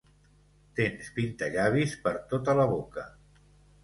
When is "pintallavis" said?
1.17-1.93